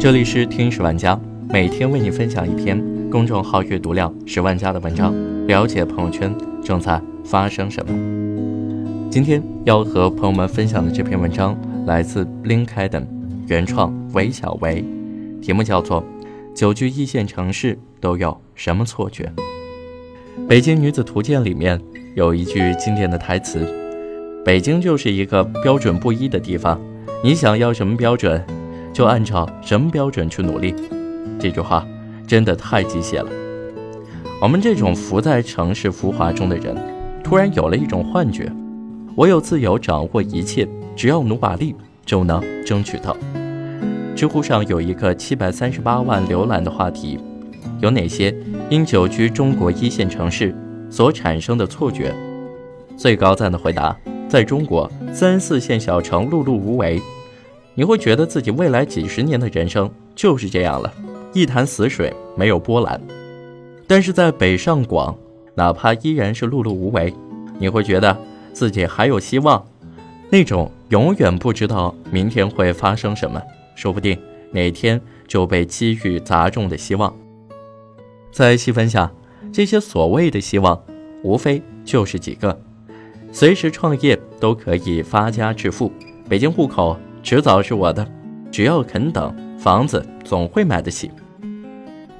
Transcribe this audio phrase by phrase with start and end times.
[0.00, 2.80] 这里是听史玩家，每天为你分享一篇
[3.10, 5.12] 公众号阅读量十万加的文章，
[5.48, 6.32] 了解朋友圈
[6.62, 9.10] 正在发生什么。
[9.10, 13.04] 今天要和朋友们分享的这篇文章来自 LinkedIn
[13.48, 14.84] 原创韦小维，
[15.42, 16.00] 题目叫做
[16.54, 19.32] 《久居一线城市都有什么错觉》。
[20.46, 21.80] 北京女子图鉴里面
[22.14, 23.66] 有一句经典的台词
[24.46, 26.80] ：“北京就是一个标准不一的地方，
[27.24, 28.40] 你想要什么标准？”
[28.98, 30.74] 就按照什么标准去努力？
[31.38, 31.86] 这句话
[32.26, 33.30] 真的太机械了。
[34.42, 36.76] 我们这种浮在城市浮华中的人，
[37.22, 38.50] 突然有了一种幻觉：
[39.14, 40.66] 我有自由掌握一切，
[40.96, 43.16] 只要努把力就能争取到。
[44.16, 47.20] 知乎上有一个七百三十八万浏览的话题：
[47.78, 48.34] 有哪些
[48.68, 50.52] 因久居中国一线城市
[50.90, 52.12] 所产生的错觉？
[52.96, 53.96] 最高赞的回答：
[54.28, 57.00] 在中国三四线小城碌碌无为。
[57.78, 60.92] 你会觉得自己未来几十年的人生就是这样了，
[61.32, 63.00] 一潭死水，没有波澜。
[63.86, 65.16] 但是在北上广，
[65.54, 67.14] 哪怕依然是碌碌无为，
[67.56, 68.18] 你会觉得
[68.52, 69.64] 自己还有希望。
[70.28, 73.40] 那种永远不知道明天会发生什么，
[73.76, 74.18] 说不定
[74.50, 77.14] 哪天就被机遇砸中的希望。
[78.32, 79.08] 再细分下，
[79.52, 80.82] 这些所谓的希望，
[81.22, 82.60] 无非就是几个：
[83.30, 85.92] 随时创业都可以发家致富，
[86.28, 86.98] 北京户口。
[87.22, 88.06] 迟早是我的，
[88.50, 91.10] 只要肯等，房子总会买得起。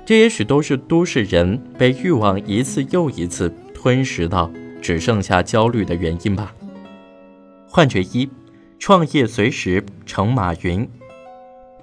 [0.04, 6.54] 这也许都是都市人被欲望一次又一次吞噬到只剩下焦虑的原因吧。
[7.68, 8.28] 幻觉一：
[8.78, 10.88] 创业随时成马云。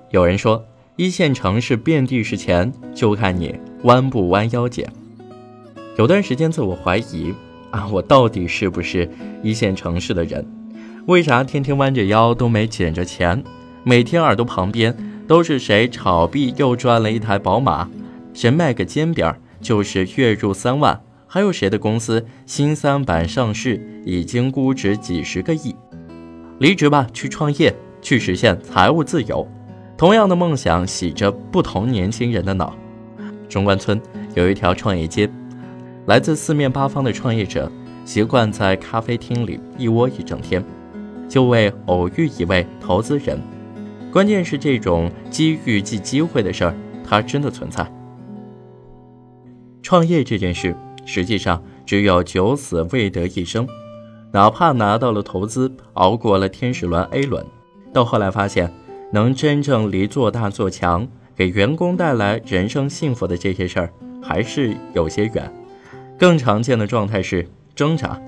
[0.09, 4.91] 有人说，一线城市遍地是钱，就看你弯不弯腰捡。
[5.97, 7.33] 有段时间自我怀疑
[7.69, 9.09] 啊，我到底是不是
[9.43, 10.45] 一线城市的人？
[11.07, 13.43] 为啥天天弯着腰都没捡着钱？
[13.83, 14.95] 每天耳朵旁边
[15.27, 17.87] 都是谁炒币又赚了一台宝马，
[18.33, 19.31] 谁卖个煎饼
[19.61, 25.75] 就是月入三万，还有谁的公司新三板上市已经估值几十个亿？
[26.57, 29.47] 离职吧，去创业，去实现财务自由。
[29.95, 32.75] 同样的梦想洗着不同年轻人的脑。
[33.47, 34.01] 中关村
[34.33, 35.29] 有一条创业街，
[36.07, 37.71] 来自四面八方的创业者
[38.05, 40.63] 习惯在咖啡厅里一窝一整天。
[41.27, 43.39] 就为偶遇一位投资人，
[44.11, 47.85] 关键是这种机遇即机会的事儿，它真的存在。
[49.81, 50.75] 创业这件事，
[51.05, 53.67] 实际上只有九死未得一生。
[54.31, 57.45] 哪怕拿到了投资，熬过了天使轮 A 轮，
[57.93, 58.71] 到后来发现，
[59.13, 65.49] 能真正离做大做强，给员工带来人生幸福的这些事儿，还是有些远。
[66.17, 68.19] 更常见的状态是挣扎。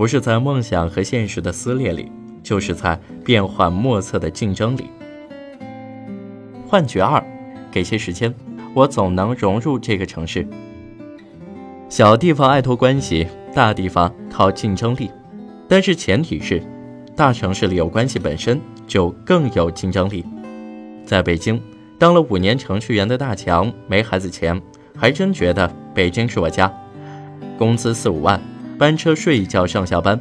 [0.00, 2.10] 不是在梦想和现实的撕裂里，
[2.42, 4.86] 就是在变幻莫测的竞争里。
[6.66, 7.22] 幻觉二，
[7.70, 8.34] 给些时间，
[8.72, 10.48] 我总能融入这个城市。
[11.90, 15.10] 小地方爱托关系，大地方靠竞争力，
[15.68, 16.62] 但是前提是，
[17.14, 20.24] 大城市里有关系本身就更有竞争力。
[21.04, 21.60] 在北京
[21.98, 24.58] 当了五年程序员的大强，没孩子前
[24.96, 26.72] 还真觉得北京是我家，
[27.58, 28.40] 工资四五万。
[28.80, 30.18] 班车睡一觉上下班，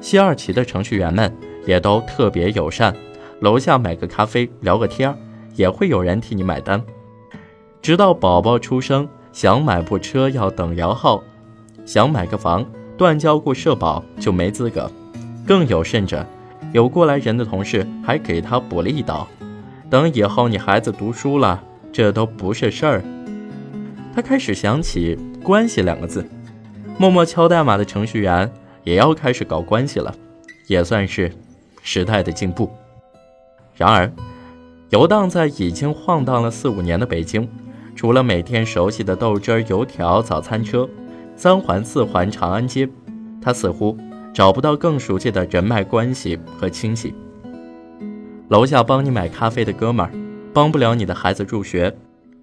[0.00, 1.30] 西二旗的程序员们
[1.66, 2.96] 也都特别友善，
[3.40, 5.18] 楼下买个咖啡聊个天儿
[5.56, 6.82] 也会有人替你买单。
[7.82, 11.22] 直到宝宝出生，想买部车要等摇号，
[11.84, 12.64] 想买个房
[12.96, 14.90] 断交过社保就没资格。
[15.46, 16.26] 更有甚者，
[16.72, 19.28] 有过来人的同事还给他补了一刀，
[19.90, 23.04] 等以后你孩子读书了，这都不是事儿。
[24.14, 25.14] 他开始想起
[25.44, 26.26] “关系”两个字。
[26.98, 28.50] 默默敲代码的程序员
[28.84, 30.14] 也要开始搞关系了，
[30.68, 31.32] 也算是
[31.82, 32.70] 时代的进步。
[33.74, 34.12] 然而，
[34.90, 37.48] 游荡在已经晃荡了四五年的北京，
[37.96, 40.88] 除了每天熟悉的豆汁儿油条早餐车、
[41.34, 42.88] 三环四环长安街，
[43.40, 43.96] 他似乎
[44.32, 47.12] 找不到更熟悉的人脉关系和亲戚。
[48.48, 50.12] 楼下帮你买咖啡的哥们儿，
[50.52, 51.92] 帮不了你的孩子入学，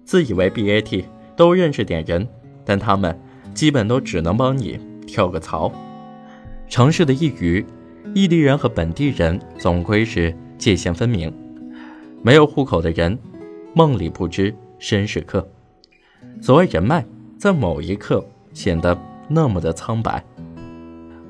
[0.04, 1.04] 自以为 BAT
[1.36, 2.28] 都认识点人，
[2.64, 3.18] 但他们。
[3.54, 5.70] 基本都只能帮你跳个槽。
[6.68, 7.64] 城市的一隅，
[8.14, 11.32] 异地人和本地人总归是界限分明。
[12.22, 13.18] 没有户口的人，
[13.74, 15.46] 梦里不知身是客。
[16.40, 17.04] 所谓人脉，
[17.38, 18.96] 在某一刻显得
[19.28, 20.22] 那么的苍白。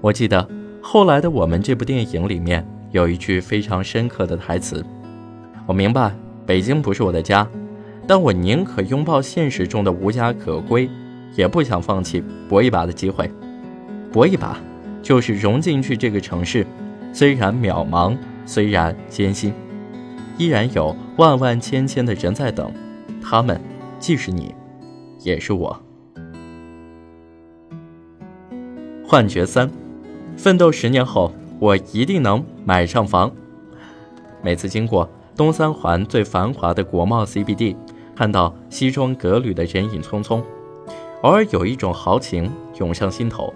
[0.00, 0.49] 我记得
[0.82, 4.84] 后来的我们这部电影里面有一句非常深刻的台词：
[5.66, 6.14] 我明白
[6.44, 7.49] 北京不是我的家，
[8.06, 10.88] 但我宁可拥抱现实中的无家可归。
[11.35, 13.31] 也不想放弃搏一把的机会，
[14.12, 14.59] 搏一把，
[15.03, 16.67] 就是融进去这个城市，
[17.12, 19.53] 虽然渺茫，虽然艰辛，
[20.37, 22.73] 依然有万万千千的人在等，
[23.23, 23.61] 他们
[23.99, 24.55] 既是你，
[25.21, 25.81] 也是我。
[29.06, 29.71] 幻觉三，
[30.37, 33.31] 奋斗十年后，我一定能买上房。
[34.43, 37.76] 每次经过东三环最繁华的国贸 CBD，
[38.15, 40.43] 看到西装革履的人影匆匆，
[41.22, 43.52] 偶尔有一种豪情涌上心头。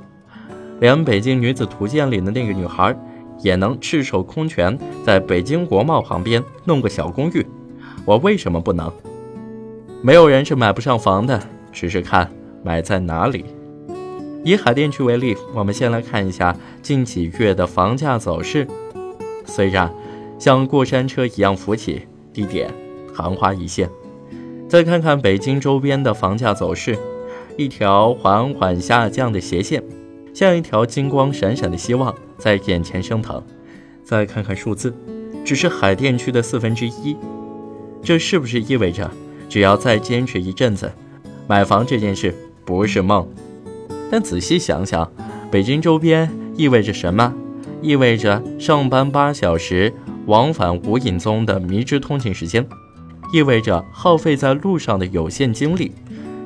[0.81, 2.95] 连《北京女子图鉴》里的那个女孩，
[3.41, 7.47] 也能赤手空拳在北京国贸旁边弄个小公寓，
[8.05, 8.93] 我为什么不能？
[10.03, 11.41] 没有人是买不上房的，
[11.73, 12.31] 只是看
[12.63, 13.47] 买在哪里。
[14.43, 18.67] 以海淀区为例，我们先来看一下近几月的房价走势。
[19.47, 19.91] 虽然
[20.39, 22.71] 像过山车一样浮起，地点
[23.15, 23.89] 昙花一现。
[24.69, 26.99] 再看看北京周边的房价走势，
[27.57, 29.83] 一条缓缓下降的斜线。
[30.33, 33.43] 像一条金光闪闪的希望在眼前升腾。
[34.03, 34.93] 再看看数字，
[35.45, 37.17] 只是海淀区的四分之一。
[38.03, 39.11] 这是不是意味着，
[39.49, 40.93] 只要再坚持一阵子，
[41.47, 42.35] 买房这件事
[42.65, 43.27] 不是梦？
[44.11, 45.11] 但仔细想想，
[45.51, 47.33] 北京周边意味着什么？
[47.81, 49.93] 意味着上班八小时
[50.27, 52.67] 往返无影踪的迷之通勤时间，
[53.33, 55.93] 意味着耗费在路上的有限精力，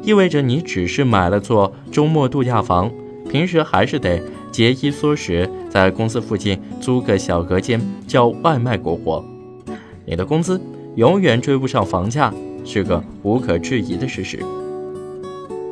[0.09, 2.91] 意味着你只是买了座周末度假房。
[3.29, 4.19] 平时还是得
[4.51, 9.23] 节衣缩食，在公司附近租个小隔间叫外卖过活。
[10.07, 10.59] 你的工资
[10.97, 12.33] 永远追不上房价，
[12.65, 14.39] 是个无可置疑的事实。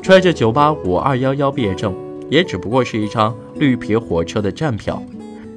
[0.03, 1.95] 揣着985、211毕业证，
[2.29, 5.03] 也只不过是一张绿皮火车的站票。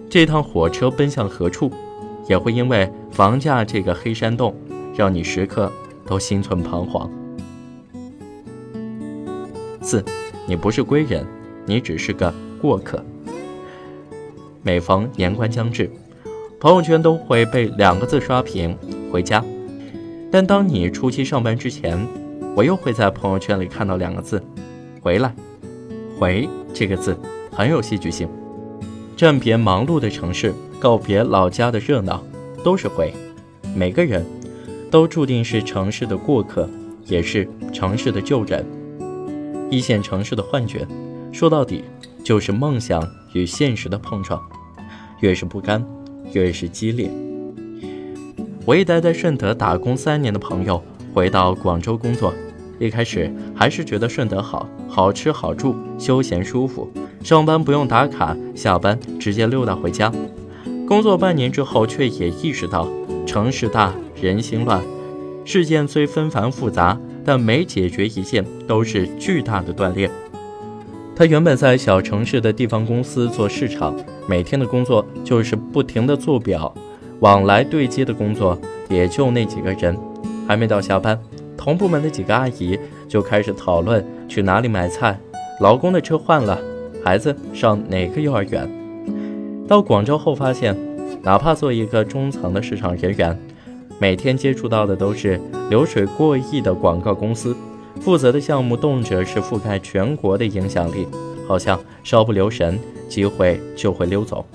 [0.09, 1.69] 这趟火车奔向何处，
[2.29, 4.55] 也会因为房价这个黑山洞，
[4.95, 5.69] 让你时刻
[6.05, 7.11] 都心存彷徨。
[9.89, 10.05] 四，
[10.47, 11.25] 你不是归人。
[11.65, 12.31] 你只是个
[12.61, 13.03] 过客。
[14.61, 15.89] 每逢年关将至，
[16.59, 18.77] 朋友圈都会被两个字刷屏：
[19.11, 19.43] 回家。
[20.31, 21.97] 但当你初期上班之前，
[22.55, 24.43] 我又会在朋友圈里看到两个字：
[25.01, 25.33] 回来。
[26.19, 27.17] 回这个字
[27.51, 28.29] 很有戏剧性，
[29.17, 32.23] 暂别忙碌的城市，告别老家的热闹，
[32.63, 33.11] 都是回。
[33.75, 34.23] 每个人
[34.91, 36.69] 都注定是城市的过客，
[37.07, 38.63] 也是城市的旧人。
[39.69, 40.87] 一线城市的幻觉。
[41.31, 41.83] 说到底，
[42.23, 43.01] 就是梦想
[43.33, 44.41] 与现实的碰撞，
[45.19, 45.85] 越是不甘，
[46.33, 47.09] 越是激烈。
[48.65, 50.83] 我一待在顺德打工三年的朋友，
[51.13, 52.33] 回到广州工作，
[52.79, 56.91] 一开始还是觉得顺德好，好吃好住，休闲舒服，
[57.23, 60.11] 上班不用打卡，下班直接溜达回家。
[60.87, 62.87] 工作半年之后，却也意识到，
[63.25, 64.83] 城市大，人心乱，
[65.45, 70.09] 事件虽纷繁复杂，但每解决一件，都是巨大的锻炼。
[71.15, 73.95] 他原本在小城市的地方公司做市场，
[74.27, 76.73] 每天的工作就是不停的做表，
[77.19, 78.57] 往来对接的工作
[78.89, 79.97] 也就那几个人。
[80.47, 81.19] 还没到下班，
[81.57, 85.19] 同部门的几个阿姨就开始讨论去哪里买菜，
[85.59, 86.57] 老公的车换了，
[87.03, 88.69] 孩子上哪个幼儿园。
[89.67, 90.75] 到广州后发现，
[91.21, 93.37] 哪怕做一个中层的市场人员，
[93.99, 97.55] 每天接触到的都是流水过亿的广告公司。
[97.99, 101.05] 负责的项目动辄是覆盖全国的影响力，
[101.45, 102.79] 好像稍不留神，
[103.09, 104.45] 机会就会溜走。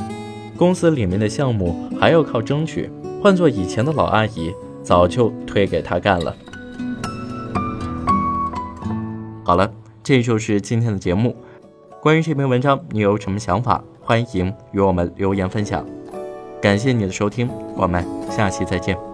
[0.57, 2.89] 公司里面的项目还要靠争取，
[3.23, 4.51] 换做以前的老阿姨，
[4.83, 6.35] 早就推给他干了。
[9.45, 9.71] 好了，
[10.03, 11.37] 这就是今天的节目。
[12.01, 13.85] 关于这篇文章，你有什么想法？
[14.01, 15.85] 欢迎与我们留言分享。
[16.63, 19.14] 感谢你的收听，我们下期再见。